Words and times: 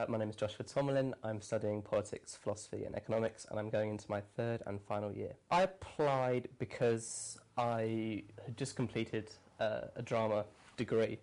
Uh, 0.00 0.06
my 0.08 0.16
name 0.16 0.30
is 0.30 0.36
Joshua 0.36 0.64
Tomlin. 0.64 1.14
I'm 1.22 1.42
studying 1.42 1.82
politics, 1.82 2.34
philosophy, 2.34 2.84
and 2.84 2.94
economics, 2.94 3.46
and 3.50 3.58
I'm 3.58 3.68
going 3.68 3.90
into 3.90 4.06
my 4.08 4.22
third 4.34 4.62
and 4.66 4.80
final 4.80 5.12
year. 5.12 5.34
I 5.50 5.64
applied 5.64 6.48
because 6.58 7.38
I 7.58 8.22
had 8.42 8.56
just 8.56 8.76
completed 8.76 9.30
uh, 9.58 9.88
a 9.96 10.00
drama 10.00 10.46
degree, 10.78 11.18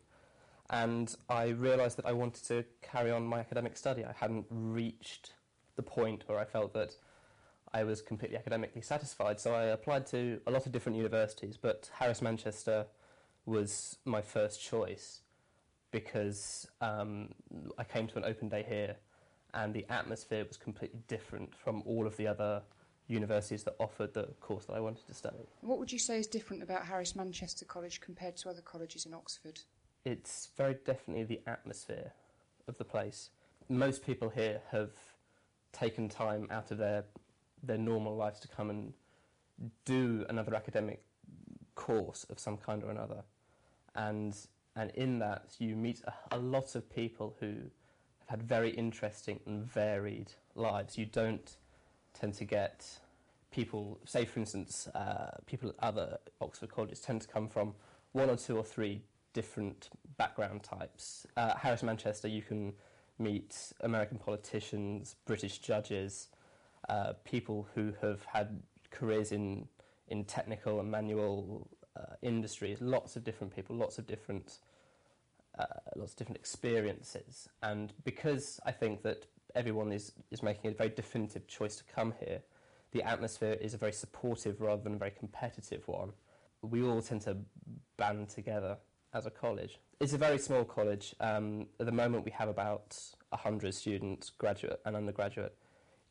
and 0.69 1.15
I 1.27 1.47
realised 1.47 1.97
that 1.97 2.05
I 2.05 2.11
wanted 2.11 2.43
to 2.49 2.65
carry 2.83 3.09
on 3.09 3.25
my 3.25 3.39
academic 3.39 3.77
study. 3.77 4.05
I 4.05 4.11
hadn't 4.11 4.45
reached 4.51 5.33
the 5.75 5.81
point 5.81 6.25
where 6.27 6.37
I 6.37 6.45
felt 6.45 6.73
that 6.73 6.97
I 7.73 7.83
was 7.83 8.03
completely 8.03 8.37
academically 8.37 8.83
satisfied, 8.83 9.39
so 9.39 9.55
I 9.55 9.63
applied 9.63 10.05
to 10.07 10.39
a 10.45 10.51
lot 10.51 10.67
of 10.67 10.71
different 10.71 10.97
universities, 10.97 11.57
but 11.59 11.89
Harris 11.95 12.21
Manchester 12.21 12.85
was 13.43 13.97
my 14.05 14.21
first 14.21 14.61
choice 14.61 15.21
because 15.91 16.67
um, 16.81 17.29
I 17.77 17.83
came 17.83 18.07
to 18.07 18.17
an 18.17 18.25
open 18.25 18.49
day 18.49 18.65
here 18.67 18.95
and 19.53 19.73
the 19.73 19.85
atmosphere 19.89 20.45
was 20.47 20.57
completely 20.57 20.99
different 21.07 21.55
from 21.55 21.81
all 21.85 22.05
of 22.05 22.15
the 22.17 22.27
other 22.27 22.61
universities 23.07 23.63
that 23.63 23.75
offered 23.79 24.13
the 24.13 24.27
course 24.41 24.65
that 24.65 24.73
I 24.73 24.79
wanted 24.79 25.07
to 25.07 25.13
study. 25.13 25.47
What 25.61 25.79
would 25.79 25.91
you 25.91 25.99
say 25.99 26.19
is 26.19 26.27
different 26.27 26.61
about 26.61 26.85
Harris 26.85 27.15
Manchester 27.15 27.65
College 27.65 28.01
compared 28.01 28.35
to 28.37 28.49
other 28.49 28.61
colleges 28.61 29.05
in 29.05 29.13
Oxford? 29.13 29.61
It's 30.03 30.49
very 30.57 30.75
definitely 30.85 31.23
the 31.23 31.41
atmosphere 31.47 32.11
of 32.67 32.77
the 32.77 32.83
place. 32.83 33.29
Most 33.69 34.05
people 34.05 34.29
here 34.29 34.61
have 34.71 34.91
taken 35.71 36.09
time 36.09 36.47
out 36.51 36.71
of 36.71 36.77
their 36.77 37.05
their 37.63 37.77
normal 37.77 38.15
lives 38.15 38.39
to 38.39 38.47
come 38.47 38.69
and 38.69 38.93
do 39.85 40.25
another 40.29 40.53
academic 40.53 41.01
course 41.75 42.25
of 42.29 42.39
some 42.39 42.57
kind 42.57 42.83
or 42.83 42.91
another. 42.91 43.23
And 43.95 44.37
and 44.77 44.91
in 44.91 45.19
that 45.19 45.55
you 45.59 45.75
meet 45.75 46.01
a, 46.31 46.37
lot 46.37 46.75
of 46.75 46.89
people 46.93 47.35
who 47.39 47.55
have 48.27 48.39
had 48.39 48.43
very 48.43 48.69
interesting 48.69 49.39
and 49.45 49.65
varied 49.65 50.31
lives. 50.55 50.97
You 50.97 51.05
don't 51.05 51.57
tend 52.13 52.35
to 52.35 52.45
get 52.45 52.85
people, 53.51 53.99
say 54.05 54.23
for 54.25 54.39
instance, 54.39 54.87
uh, 54.93 55.31
people 55.47 55.69
at 55.69 55.75
other 55.81 56.19
Oxford 56.41 56.69
colleges 56.69 56.99
tend 57.01 57.21
to 57.21 57.27
come 57.27 57.47
from 57.47 57.73
one 58.11 58.29
or 58.29 58.37
two 58.37 58.55
or 58.55 58.63
three 58.63 59.01
different 59.33 59.89
background 60.17 60.63
types. 60.63 61.25
Uh, 61.35 61.55
Harris 61.55 61.83
Manchester, 61.83 62.27
you 62.27 62.43
can 62.43 62.73
meet 63.17 63.73
American 63.81 64.19
politicians, 64.19 65.15
British 65.25 65.57
judges, 65.57 66.27
uh, 66.87 67.13
people 67.25 67.67
who 67.73 67.93
have 68.01 68.23
had 68.25 68.61
careers 68.91 69.31
in 69.31 69.67
in 70.09 70.23
technical 70.23 70.79
and 70.79 70.89
manual 70.89 71.67
uh, 71.97 72.15
industries, 72.21 72.81
lots 72.81 73.15
of 73.15 73.23
different 73.23 73.55
people, 73.55 73.75
lots 73.75 73.97
of 73.97 74.05
different 74.05 74.59
uh, 75.57 75.65
lots 75.95 76.11
of 76.11 76.17
different 76.17 76.37
experiences. 76.37 77.49
And 77.63 77.91
because 78.03 78.59
I 78.65 78.71
think 78.71 79.01
that 79.03 79.25
everyone 79.55 79.91
is, 79.91 80.11
is 80.29 80.43
making 80.43 80.71
a 80.71 80.73
very 80.73 80.89
definitive 80.89 81.47
choice 81.47 81.75
to 81.77 81.83
come 81.83 82.13
here, 82.19 82.41
the 82.91 83.01
atmosphere 83.03 83.57
is 83.59 83.73
a 83.73 83.77
very 83.77 83.91
supportive 83.91 84.61
rather 84.61 84.81
than 84.81 84.93
a 84.93 84.97
very 84.97 85.11
competitive 85.11 85.87
one. 85.87 86.11
We 86.61 86.83
all 86.83 87.01
tend 87.01 87.21
to 87.21 87.37
band 87.97 88.29
together 88.29 88.77
as 89.13 89.25
a 89.25 89.31
college. 89.31 89.79
It's 89.99 90.13
a 90.13 90.17
very 90.17 90.37
small 90.37 90.63
college. 90.63 91.15
Um, 91.19 91.67
at 91.79 91.85
the 91.85 91.91
moment, 91.91 92.23
we 92.23 92.31
have 92.31 92.49
about 92.49 92.97
100 93.29 93.73
students, 93.73 94.29
graduate 94.29 94.79
and 94.85 94.95
undergraduate. 94.95 95.55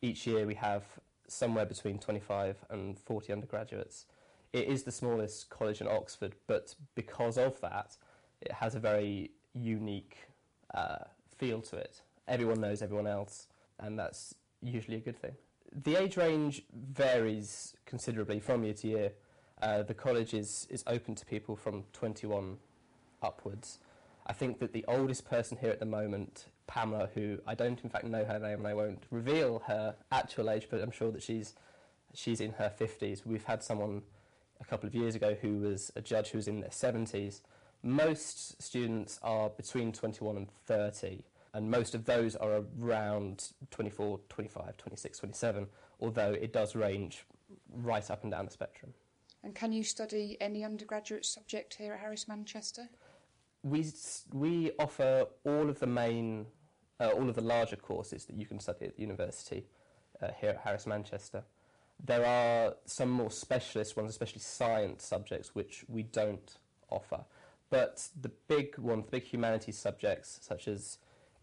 Each 0.03 0.27
year, 0.27 0.45
we 0.45 0.55
have 0.55 0.85
somewhere 1.29 1.67
between 1.67 1.99
25 1.99 2.65
and 2.71 2.99
40 2.99 3.33
undergraduates. 3.33 4.07
It 4.57 4.69
is 4.69 4.85
the 4.85 4.91
smallest 4.91 5.51
college 5.51 5.83
in 5.83 5.87
Oxford, 5.87 6.35
but 6.47 6.75
because 6.95 7.37
of 7.37 7.61
that, 7.61 7.99
it 8.41 8.51
has 8.53 8.75
a 8.75 8.79
very 8.81 9.33
unique 9.53 10.17
uh, 10.73 11.05
feel 11.37 11.61
to 11.61 11.77
it. 11.77 12.01
Everyone 12.27 12.63
knows 12.63 12.81
everyone 12.81 13.07
else, 13.07 13.49
and 13.79 13.99
that's 13.99 14.35
usually 14.63 14.97
a 14.97 15.01
good 15.01 15.19
thing. 15.19 15.35
The 15.85 15.97
age 15.97 16.17
range 16.17 16.63
varies 16.73 17.77
considerably 17.85 18.41
from 18.41 18.65
year 18.65 18.73
to 18.73 18.89
year. 18.89 19.13
Uh, 19.61 19.83
the 19.83 19.93
college 19.93 20.33
is, 20.33 20.67
is 20.71 20.83
open 20.87 21.15
to 21.17 21.27
people 21.27 21.55
from 21.55 21.85
21 21.93 22.57
upwards. 23.23 23.81
I 24.27 24.33
think 24.33 24.59
that 24.61 24.73
the 24.73 24.87
oldest 24.89 25.29
person 25.29 25.59
here 25.61 25.71
at 25.71 25.81
the 25.81 25.85
moment, 25.85 26.47
Pamela, 26.67 27.11
who 27.15 27.41
I 27.47 27.55
don't 27.55 27.79
in 27.85 27.91
fact 27.91 28.07
know 28.07 28.25
her 28.25 28.39
name 28.39 28.61
and 28.61 28.67
I 28.67 28.73
won't 28.73 29.03
reveal 29.11 29.65
her 29.67 29.97
actual 30.11 30.49
age, 30.49 30.69
but 30.71 30.81
I'm 30.81 30.91
sure 30.91 31.13
that 31.13 31.23
she's 31.23 31.53
she's 32.15 32.41
in 32.41 32.53
her 32.53 32.73
50s. 32.81 33.27
We've 33.27 33.45
had 33.45 33.63
someone 33.63 34.01
a 34.61 34.65
couple 34.65 34.87
of 34.87 34.95
years 34.95 35.15
ago 35.15 35.37
who 35.41 35.59
was 35.59 35.93
a 35.97 36.01
judge 36.01 36.31
who 36.31 36.39
was 36.39 36.49
in 36.49 36.61
their 36.61 36.71
70s. 36.71 37.41
Most 37.83 38.61
students 38.61 39.19
are 39.23 39.51
between 39.51 39.93
21 39.93 40.37
and 40.37 40.51
30, 40.67 41.23
and 41.55 41.71
most 41.71 41.95
of 41.95 42.05
those 42.05 42.35
are 42.37 42.63
around 42.81 43.53
24, 43.71 44.21
25, 44.29 44.77
26, 44.77 45.19
27, 45.19 45.67
although 46.01 46.33
it 46.33 46.53
does 46.53 46.75
range 46.75 47.25
right 47.73 48.11
up 48.11 48.23
and 48.23 48.33
down 48.33 48.47
the 48.47 48.51
spectrum. 48.51 48.93
And 49.43 49.55
can 49.55 49.73
you 49.73 49.85
study 49.85 50.37
any 50.41 50.65
undergraduate 50.65 51.25
subject 51.25 51.75
here 51.75 51.95
at 51.95 52.01
Harris 52.01 52.27
Manchester? 52.27 52.89
We, 53.63 53.87
we 54.33 54.73
offer 54.79 55.27
all 55.45 55.69
of 55.69 55.79
the 55.79 55.87
main, 55.87 56.47
uh, 56.99 57.11
all 57.11 57.29
of 57.29 57.35
the 57.35 57.43
larger 57.43 57.77
courses 57.77 58.25
that 58.27 58.37
you 58.37 58.47
can 58.47 58.59
study 58.59 58.87
at 58.87 58.97
the 58.97 59.03
university 59.03 59.67
uh, 60.21 60.29
here 60.41 60.51
at 60.51 60.61
Harris 60.65 60.87
Manchester. 60.87 61.45
There 62.05 62.25
are 62.25 62.75
some 62.85 63.11
more 63.11 63.31
specialist 63.31 63.97
ones, 63.97 64.11
especially 64.11 64.41
science 64.41 65.05
subjects, 65.05 65.55
which 65.55 65.85
we 65.89 66.03
don't 66.03 66.57
offer. 66.91 67.25
But 67.71 68.09
the 68.21 68.31
big 68.49 68.79
ones, 68.79 69.07
the 69.07 69.11
big 69.11 69.25
humanities 69.25 69.79
subjects, 69.79 70.39
such 70.43 70.69
as 70.69 70.99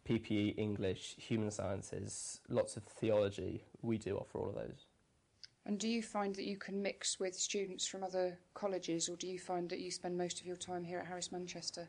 PPE, 0.07 0.57
English, 0.57 1.15
human 1.17 1.51
sciences, 1.51 2.41
lots 2.49 2.77
of 2.77 2.83
theology, 2.83 3.63
we 3.81 3.97
do 3.97 4.17
offer 4.17 4.37
all 4.37 4.49
of 4.49 4.55
those. 4.55 4.85
And 5.65 5.79
do 5.79 5.87
you 5.87 6.01
find 6.01 6.35
that 6.35 6.45
you 6.45 6.57
can 6.57 6.81
mix 6.81 7.19
with 7.19 7.35
students 7.35 7.87
from 7.87 8.03
other 8.03 8.37
colleges, 8.53 9.07
or 9.07 9.15
do 9.15 9.27
you 9.27 9.39
find 9.39 9.69
that 9.69 9.79
you 9.79 9.91
spend 9.91 10.17
most 10.17 10.41
of 10.41 10.45
your 10.45 10.57
time 10.57 10.83
here 10.83 10.99
at 10.99 11.05
Harris 11.05 11.31
Manchester? 11.31 11.87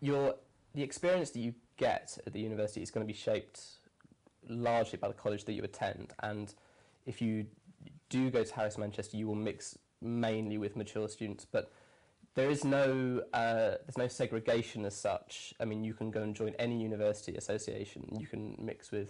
Your, 0.00 0.36
the 0.74 0.82
experience 0.82 1.30
that 1.30 1.40
you 1.40 1.54
get 1.76 2.16
at 2.26 2.32
the 2.32 2.40
university 2.40 2.82
is 2.82 2.90
going 2.90 3.06
to 3.06 3.12
be 3.12 3.18
shaped 3.18 3.62
largely 4.48 4.98
by 4.98 5.08
the 5.08 5.14
college 5.14 5.44
that 5.44 5.52
you 5.52 5.62
attend. 5.62 6.14
And 6.22 6.54
if 7.04 7.20
you 7.20 7.46
do 8.08 8.30
go 8.30 8.44
to 8.44 8.54
Harris 8.54 8.78
Manchester, 8.78 9.16
you 9.16 9.26
will 9.26 9.34
mix 9.34 9.78
mainly 10.00 10.58
with 10.58 10.76
mature 10.76 11.08
students. 11.08 11.46
But 11.50 11.72
there 12.34 12.50
is 12.50 12.64
no 12.64 13.22
uh, 13.32 13.76
there's 13.84 13.98
no 13.98 14.08
segregation 14.08 14.84
as 14.84 14.96
such. 14.96 15.54
I 15.60 15.64
mean, 15.64 15.84
you 15.84 15.94
can 15.94 16.10
go 16.10 16.22
and 16.22 16.34
join 16.34 16.54
any 16.58 16.80
university 16.80 17.36
association. 17.36 18.16
You 18.18 18.26
can 18.26 18.56
mix 18.58 18.90
with 18.90 19.08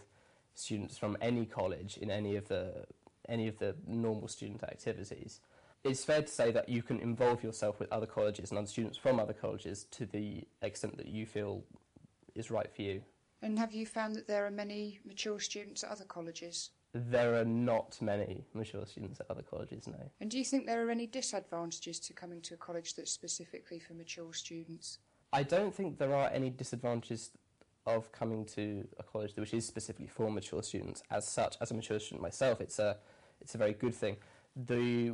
students 0.54 0.98
from 0.98 1.16
any 1.20 1.46
college 1.46 1.98
in 1.98 2.10
any 2.10 2.36
of 2.36 2.48
the 2.48 2.86
any 3.28 3.46
of 3.48 3.58
the 3.58 3.76
normal 3.86 4.28
student 4.28 4.62
activities. 4.62 5.40
It's 5.84 6.04
fair 6.04 6.22
to 6.22 6.28
say 6.28 6.50
that 6.52 6.68
you 6.68 6.82
can 6.82 6.98
involve 7.00 7.42
yourself 7.42 7.78
with 7.78 7.92
other 7.92 8.06
colleges 8.06 8.50
and 8.50 8.58
other 8.58 8.66
students 8.66 8.98
from 8.98 9.20
other 9.20 9.32
colleges 9.32 9.84
to 9.92 10.06
the 10.06 10.44
extent 10.62 10.96
that 10.96 11.06
you 11.06 11.24
feel 11.24 11.62
is 12.34 12.50
right 12.50 12.74
for 12.74 12.82
you. 12.82 13.02
And 13.42 13.58
have 13.58 13.72
you 13.72 13.86
found 13.86 14.16
that 14.16 14.26
there 14.26 14.44
are 14.46 14.50
many 14.50 14.98
mature 15.04 15.38
students 15.38 15.84
at 15.84 15.90
other 15.90 16.04
colleges? 16.04 16.70
There 16.94 17.34
are 17.38 17.44
not 17.44 17.98
many 18.00 18.44
mature 18.54 18.86
students 18.86 19.20
at 19.20 19.26
other 19.30 19.42
colleges, 19.42 19.86
no. 19.86 20.10
And 20.20 20.30
do 20.30 20.38
you 20.38 20.44
think 20.44 20.66
there 20.66 20.86
are 20.86 20.90
any 20.90 21.06
disadvantages 21.06 22.00
to 22.00 22.14
coming 22.14 22.40
to 22.42 22.54
a 22.54 22.56
college 22.56 22.94
that's 22.94 23.12
specifically 23.12 23.78
for 23.78 23.94
mature 23.94 24.32
students? 24.32 24.98
I 25.32 25.42
don't 25.42 25.74
think 25.74 25.98
there 25.98 26.14
are 26.14 26.30
any 26.32 26.48
disadvantages 26.48 27.30
of 27.86 28.10
coming 28.12 28.44
to 28.44 28.86
a 28.98 29.02
college 29.02 29.34
which 29.36 29.54
is 29.54 29.66
specifically 29.66 30.06
for 30.06 30.30
mature 30.30 30.62
students. 30.62 31.02
As 31.10 31.26
such, 31.26 31.56
as 31.60 31.70
a 31.70 31.74
mature 31.74 31.98
student 31.98 32.22
myself, 32.22 32.60
it's 32.60 32.78
a 32.78 32.96
it's 33.40 33.54
a 33.54 33.58
very 33.58 33.74
good 33.74 33.94
thing. 33.94 34.16
The 34.56 35.08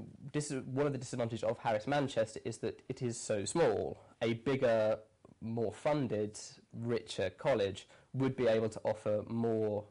one 0.67 0.87
of 0.87 0.93
the 0.93 0.99
disadvantages 0.99 1.43
of 1.43 1.59
Harris 1.59 1.87
Manchester 1.87 2.41
is 2.45 2.59
that 2.59 2.83
it 2.89 3.03
is 3.03 3.19
so 3.19 3.45
small. 3.45 3.99
A 4.23 4.35
bigger, 4.35 4.99
more 5.41 5.73
funded, 5.73 6.39
richer 6.73 7.31
college 7.31 7.89
would 8.13 8.37
be 8.37 8.47
able 8.47 8.69
to 8.69 8.81
offer 8.85 9.25
more 9.29 9.85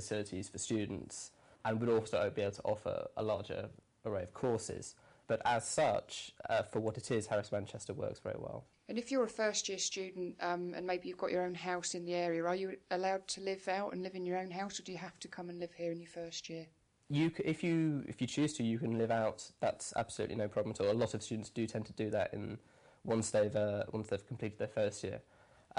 facilities 0.00 0.48
for 0.48 0.58
students 0.58 1.32
and 1.64 1.80
would 1.80 1.88
also 1.88 2.30
be 2.34 2.42
able 2.42 2.52
to 2.52 2.62
offer 2.62 3.08
a 3.16 3.22
larger 3.22 3.68
array 4.06 4.22
of 4.22 4.32
courses. 4.32 4.94
But 5.26 5.42
as 5.44 5.66
such, 5.66 6.32
uh, 6.48 6.62
for 6.62 6.80
what 6.80 6.96
it 6.96 7.10
is, 7.10 7.26
Harris 7.26 7.50
Manchester 7.52 7.92
works 7.92 8.20
very 8.20 8.38
well. 8.38 8.64
And 8.88 8.96
if 8.96 9.10
you're 9.10 9.24
a 9.24 9.28
first 9.28 9.68
year 9.68 9.76
student 9.78 10.36
um, 10.40 10.72
and 10.74 10.86
maybe 10.86 11.08
you've 11.08 11.18
got 11.18 11.32
your 11.32 11.42
own 11.42 11.54
house 11.54 11.94
in 11.94 12.06
the 12.06 12.14
area, 12.14 12.44
are 12.44 12.54
you 12.54 12.76
allowed 12.90 13.26
to 13.28 13.40
live 13.40 13.66
out 13.68 13.92
and 13.92 14.02
live 14.02 14.14
in 14.14 14.24
your 14.24 14.38
own 14.38 14.50
house, 14.50 14.78
or 14.78 14.84
do 14.84 14.92
you 14.92 14.98
have 14.98 15.18
to 15.20 15.28
come 15.28 15.50
and 15.50 15.58
live 15.58 15.72
here 15.74 15.92
in 15.92 16.00
your 16.00 16.08
first 16.08 16.48
year? 16.48 16.66
You, 17.10 17.30
if 17.44 17.64
you 17.64 18.04
if 18.06 18.20
you 18.20 18.26
choose 18.26 18.54
to, 18.54 18.62
you 18.62 18.78
can 18.78 18.96
live 18.96 19.10
out. 19.10 19.50
That's 19.60 19.92
absolutely 19.96 20.36
no 20.36 20.48
problem 20.48 20.74
at 20.74 20.80
all. 20.80 20.92
A 20.92 21.00
lot 21.04 21.14
of 21.14 21.22
students 21.22 21.50
do 21.50 21.66
tend 21.66 21.86
to 21.86 21.92
do 21.92 22.08
that 22.10 22.32
in 22.32 22.58
once 23.04 23.30
they've 23.30 23.56
uh, 23.56 23.84
once 23.92 24.08
they've 24.08 24.26
completed 24.26 24.58
their 24.58 24.68
first 24.68 25.02
year. 25.02 25.20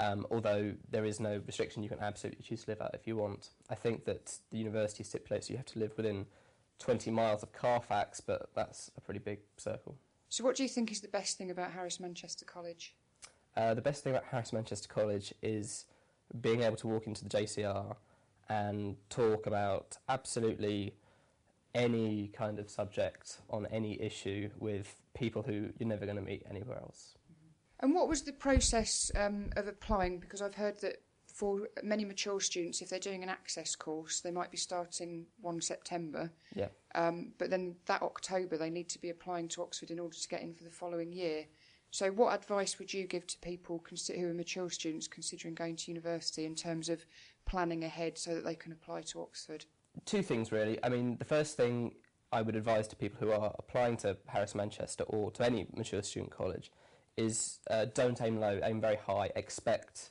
Um, 0.00 0.26
although 0.30 0.72
there 0.90 1.04
is 1.04 1.20
no 1.20 1.42
restriction, 1.46 1.82
you 1.82 1.90
can 1.90 2.00
absolutely 2.00 2.42
choose 2.42 2.64
to 2.64 2.70
live 2.70 2.80
out 2.80 2.94
if 2.94 3.06
you 3.06 3.16
want. 3.16 3.50
I 3.68 3.74
think 3.74 4.06
that 4.06 4.38
the 4.50 4.56
university 4.56 5.04
stipulates 5.04 5.50
you 5.50 5.58
have 5.58 5.66
to 5.66 5.78
live 5.78 5.92
within 5.96 6.24
20 6.78 7.10
miles 7.10 7.42
of 7.42 7.52
Carfax, 7.52 8.20
but 8.20 8.48
that's 8.54 8.90
a 8.96 9.00
pretty 9.02 9.20
big 9.20 9.40
circle. 9.58 9.96
So, 10.30 10.42
what 10.42 10.56
do 10.56 10.62
you 10.62 10.70
think 10.70 10.90
is 10.90 11.02
the 11.02 11.08
best 11.08 11.36
thing 11.36 11.50
about 11.50 11.72
Harris 11.72 12.00
Manchester 12.00 12.46
College? 12.46 12.94
Uh, 13.54 13.74
the 13.74 13.82
best 13.82 14.02
thing 14.02 14.14
about 14.14 14.24
Harris 14.24 14.54
Manchester 14.54 14.88
College 14.88 15.34
is 15.42 15.84
being 16.40 16.62
able 16.62 16.76
to 16.76 16.86
walk 16.86 17.06
into 17.06 17.22
the 17.22 17.28
JCR 17.28 17.96
and 18.48 18.96
talk 19.10 19.46
about 19.46 19.98
absolutely 20.08 20.94
any 21.74 22.28
kind 22.28 22.58
of 22.58 22.70
subject 22.70 23.38
on 23.50 23.66
any 23.66 24.00
issue 24.00 24.48
with 24.58 24.96
people 25.14 25.42
who 25.42 25.68
you're 25.78 25.88
never 25.88 26.06
going 26.06 26.16
to 26.16 26.22
meet 26.22 26.42
anywhere 26.48 26.78
else. 26.78 27.16
And 27.80 27.94
what 27.94 28.08
was 28.08 28.22
the 28.22 28.32
process 28.32 29.10
um, 29.16 29.50
of 29.56 29.66
applying? 29.66 30.18
Because 30.18 30.42
I've 30.42 30.54
heard 30.54 30.80
that 30.80 31.02
for 31.26 31.68
many 31.82 32.04
mature 32.04 32.38
students, 32.40 32.82
if 32.82 32.90
they're 32.90 32.98
doing 32.98 33.22
an 33.22 33.30
access 33.30 33.74
course, 33.74 34.20
they 34.20 34.30
might 34.30 34.50
be 34.50 34.58
starting 34.58 35.24
1 35.40 35.60
September. 35.62 36.30
Yeah. 36.54 36.68
Um, 36.94 37.32
but 37.38 37.48
then 37.48 37.76
that 37.86 38.02
October, 38.02 38.58
they 38.58 38.68
need 38.68 38.90
to 38.90 39.00
be 39.00 39.08
applying 39.08 39.48
to 39.48 39.62
Oxford 39.62 39.90
in 39.90 39.98
order 39.98 40.16
to 40.16 40.28
get 40.28 40.42
in 40.42 40.52
for 40.54 40.64
the 40.64 40.70
following 40.70 41.12
year. 41.12 41.46
So, 41.92 42.10
what 42.10 42.34
advice 42.34 42.78
would 42.78 42.92
you 42.92 43.06
give 43.06 43.26
to 43.26 43.38
people 43.38 43.82
who 43.88 44.28
are 44.28 44.34
mature 44.34 44.70
students 44.70 45.08
considering 45.08 45.54
going 45.54 45.76
to 45.76 45.90
university 45.90 46.44
in 46.44 46.54
terms 46.54 46.88
of 46.88 47.04
planning 47.46 47.82
ahead 47.82 48.16
so 48.16 48.34
that 48.34 48.44
they 48.44 48.54
can 48.54 48.70
apply 48.70 49.00
to 49.02 49.22
Oxford? 49.22 49.64
Two 50.04 50.22
things, 50.22 50.52
really. 50.52 50.78
I 50.84 50.88
mean, 50.88 51.16
the 51.16 51.24
first 51.24 51.56
thing 51.56 51.94
I 52.32 52.42
would 52.42 52.54
advise 52.54 52.86
to 52.88 52.96
people 52.96 53.18
who 53.18 53.32
are 53.32 53.54
applying 53.58 53.96
to 53.98 54.16
Harris 54.26 54.54
Manchester 54.54 55.02
or 55.04 55.32
to 55.32 55.44
any 55.44 55.66
mature 55.74 56.02
student 56.02 56.30
college 56.30 56.70
is 57.20 57.58
uh, 57.70 57.86
don't 57.94 58.20
aim 58.20 58.40
low, 58.40 58.60
aim 58.62 58.80
very 58.80 58.96
high. 58.96 59.30
Expect 59.36 60.10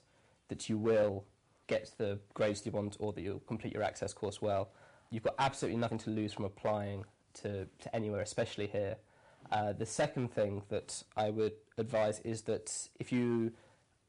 that 0.50 0.70
you 0.70 0.78
will 0.78 1.26
get 1.68 1.92
the 1.98 2.20
grades 2.34 2.66
you 2.66 2.72
want 2.72 2.98
or 3.00 3.14
that 3.14 3.22
you'll 3.22 3.40
complete 3.42 3.74
your 3.74 3.84
access 3.84 4.14
course 4.14 4.42
well. 4.42 4.70
You've 5.12 5.24
got 5.24 5.36
absolutely 5.40 5.80
nothing 5.80 5.98
to 6.00 6.10
lose 6.10 6.34
from 6.34 6.46
applying 6.46 7.06
to, 7.42 7.66
to 7.66 7.96
anywhere, 7.96 8.22
especially 8.22 8.68
here. 8.68 8.98
Uh, 9.52 9.74
the 9.74 9.86
second 9.86 10.32
thing 10.32 10.62
that 10.70 11.04
I 11.16 11.30
would 11.30 11.54
advise 11.78 12.20
is 12.20 12.44
that 12.44 12.90
if 13.00 13.12
you 13.12 13.52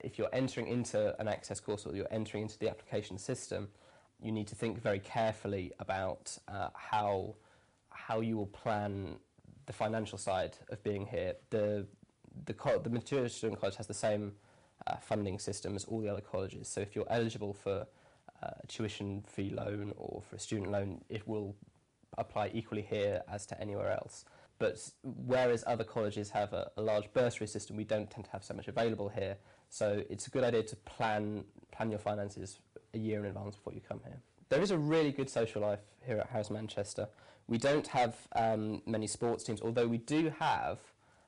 if 0.02 0.18
you're 0.18 0.30
entering 0.32 0.66
into 0.66 1.18
an 1.20 1.28
access 1.28 1.60
course 1.60 1.84
or 1.84 1.94
you're 1.94 2.08
entering 2.10 2.44
into 2.44 2.58
the 2.58 2.70
application 2.70 3.18
system, 3.18 3.68
you 4.22 4.32
need 4.32 4.46
to 4.48 4.54
think 4.54 4.80
very 4.82 4.98
carefully 4.98 5.72
about 5.78 6.36
uh, 6.48 6.68
how 6.74 7.34
how 7.90 8.20
you 8.20 8.36
will 8.36 8.46
plan 8.46 9.16
the 9.66 9.72
financial 9.72 10.18
side 10.18 10.56
of 10.70 10.82
being 10.82 11.06
here. 11.06 11.34
The 11.50 11.86
the, 12.46 12.54
the 12.82 12.90
mature 12.90 13.28
student 13.28 13.60
college 13.60 13.76
has 13.76 13.86
the 13.86 13.94
same 13.94 14.32
uh, 14.86 14.96
funding 14.96 15.38
system 15.38 15.76
as 15.76 15.84
all 15.84 16.00
the 16.00 16.08
other 16.08 16.20
colleges. 16.20 16.68
So 16.68 16.80
if 16.80 16.94
you're 16.94 17.10
eligible 17.10 17.52
for 17.52 17.86
uh, 18.42 18.50
a 18.62 18.66
tuition 18.66 19.22
fee 19.26 19.50
loan 19.50 19.92
or 19.96 20.22
for 20.28 20.36
a 20.36 20.38
student 20.38 20.70
loan, 20.70 21.02
it 21.08 21.26
will 21.26 21.56
apply 22.18 22.50
equally 22.52 22.82
here 22.82 23.22
as 23.30 23.46
to 23.46 23.60
anywhere 23.60 23.92
else. 23.92 24.24
But 24.58 24.78
whereas 25.02 25.64
other 25.66 25.84
colleges 25.84 26.30
have 26.30 26.52
a, 26.52 26.70
a 26.76 26.82
large 26.82 27.10
bursary 27.14 27.46
system, 27.46 27.76
we 27.76 27.84
don't 27.84 28.10
tend 28.10 28.26
to 28.26 28.30
have 28.30 28.44
so 28.44 28.52
much 28.52 28.68
available 28.68 29.08
here. 29.08 29.36
So 29.70 30.02
it's 30.10 30.26
a 30.26 30.30
good 30.30 30.44
idea 30.44 30.62
to 30.64 30.76
plan 30.76 31.44
plan 31.72 31.90
your 31.90 31.98
finances 31.98 32.58
a 32.92 32.98
year 32.98 33.20
in 33.20 33.26
advance 33.26 33.56
before 33.56 33.72
you 33.72 33.80
come 33.80 34.00
here. 34.04 34.20
There 34.50 34.60
is 34.60 34.70
a 34.70 34.78
really 34.78 35.12
good 35.12 35.30
social 35.30 35.62
life 35.62 35.80
here 36.04 36.18
at 36.18 36.28
Harris 36.28 36.50
Manchester. 36.50 37.08
We 37.46 37.56
don't 37.56 37.86
have 37.86 38.16
um, 38.36 38.82
many 38.84 39.06
sports 39.06 39.44
teams, 39.44 39.62
although 39.62 39.86
we 39.86 39.98
do 39.98 40.32
have 40.38 40.78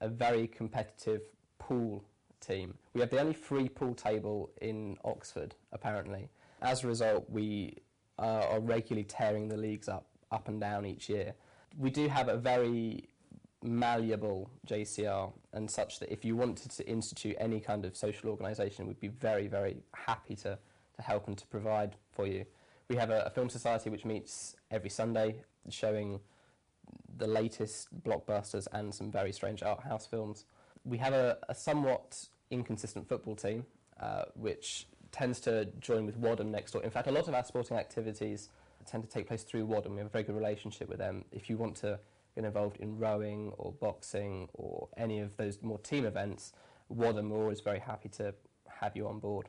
a 0.02 0.08
very 0.08 0.46
competitive 0.48 1.22
pool 1.58 2.04
team. 2.40 2.74
We 2.92 3.00
have 3.00 3.10
the 3.10 3.20
only 3.20 3.32
free 3.32 3.68
pool 3.68 3.94
table 3.94 4.50
in 4.60 4.98
Oxford, 5.04 5.54
apparently. 5.72 6.28
As 6.60 6.84
a 6.84 6.88
result, 6.88 7.30
we 7.30 7.78
uh, 8.18 8.46
are 8.50 8.60
regularly 8.60 9.04
tearing 9.04 9.48
the 9.48 9.56
leagues 9.56 9.88
up, 9.88 10.06
up 10.30 10.48
and 10.48 10.60
down 10.60 10.84
each 10.84 11.08
year. 11.08 11.34
We 11.78 11.88
do 11.88 12.08
have 12.08 12.28
a 12.28 12.36
very 12.36 13.08
malleable 13.62 14.50
JCR 14.66 15.32
and 15.52 15.70
such 15.70 16.00
that 16.00 16.12
if 16.12 16.24
you 16.24 16.34
wanted 16.34 16.72
to 16.72 16.86
institute 16.88 17.36
any 17.38 17.60
kind 17.60 17.84
of 17.84 17.96
social 17.96 18.28
organisation, 18.28 18.86
we'd 18.86 19.00
be 19.00 19.08
very, 19.08 19.46
very 19.46 19.82
happy 19.94 20.34
to, 20.36 20.58
to 20.96 21.02
help 21.02 21.28
and 21.28 21.38
to 21.38 21.46
provide 21.46 21.94
for 22.10 22.26
you. 22.26 22.44
We 22.88 22.96
have 22.96 23.10
a, 23.10 23.22
a 23.22 23.30
film 23.30 23.48
society 23.48 23.88
which 23.88 24.04
meets 24.04 24.56
every 24.72 24.90
Sunday, 24.90 25.36
showing 25.70 26.18
the 27.18 27.26
latest 27.26 27.88
blockbusters 28.02 28.66
and 28.72 28.94
some 28.94 29.10
very 29.10 29.32
strange 29.32 29.62
art 29.62 29.82
house 29.82 30.06
films. 30.06 30.44
We 30.84 30.98
have 30.98 31.12
a, 31.12 31.38
a 31.48 31.54
somewhat 31.54 32.26
inconsistent 32.50 33.08
football 33.08 33.36
team, 33.36 33.66
uh, 34.00 34.24
which 34.34 34.86
tends 35.10 35.40
to 35.40 35.66
join 35.80 36.06
with 36.06 36.16
Wadham 36.16 36.50
next 36.50 36.72
door. 36.72 36.82
In 36.82 36.90
fact, 36.90 37.06
a 37.06 37.12
lot 37.12 37.28
of 37.28 37.34
our 37.34 37.44
sporting 37.44 37.76
activities 37.76 38.48
tend 38.86 39.04
to 39.04 39.08
take 39.08 39.28
place 39.28 39.42
through 39.42 39.64
Wadham. 39.66 39.92
We 39.92 39.98
have 39.98 40.06
a 40.06 40.10
very 40.10 40.24
good 40.24 40.34
relationship 40.36 40.88
with 40.88 40.98
them. 40.98 41.24
If 41.30 41.48
you 41.48 41.56
want 41.56 41.76
to 41.76 42.00
get 42.34 42.44
involved 42.44 42.78
in 42.78 42.98
rowing 42.98 43.52
or 43.58 43.72
boxing 43.72 44.48
or 44.54 44.88
any 44.96 45.20
of 45.20 45.36
those 45.36 45.58
more 45.62 45.78
team 45.78 46.04
events, 46.04 46.52
Wadham 46.88 47.32
are 47.32 47.36
always 47.36 47.60
very 47.60 47.78
happy 47.78 48.08
to 48.10 48.34
have 48.80 48.96
you 48.96 49.06
on 49.06 49.18
board. 49.18 49.48